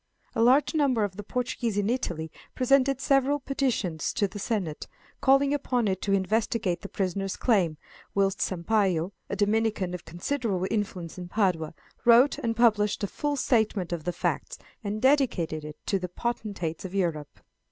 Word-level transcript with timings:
A 0.33 0.41
large 0.41 0.73
number 0.73 1.03
of 1.03 1.15
the 1.15 1.21
Portuguese 1.21 1.77
in 1.77 1.87
Italy 1.87 2.31
presented 2.55 2.99
several 2.99 3.39
petitions 3.39 4.11
to 4.13 4.27
the 4.27 4.39
Senate, 4.39 4.87
calling 5.21 5.53
upon 5.53 5.87
it 5.87 6.01
to 6.01 6.11
investigate 6.11 6.81
the 6.81 6.89
prisoner's 6.89 7.35
claims, 7.35 7.77
whilst 8.15 8.41
Sampayo, 8.41 9.11
a 9.29 9.35
Dominican 9.35 9.93
of 9.93 10.03
considerable 10.03 10.65
influence 10.71 11.19
in 11.19 11.27
Padua, 11.27 11.75
wrote 12.03 12.39
and 12.39 12.55
published 12.55 13.03
a 13.03 13.05
full 13.05 13.35
statement 13.35 13.93
of 13.93 14.03
the 14.05 14.11
facts, 14.11 14.57
and 14.83 15.03
dedicated 15.03 15.63
it 15.63 15.77
to 15.85 15.99
the 15.99 16.09
potentates 16.09 16.83
of 16.83 16.95
Europe. 16.95 17.39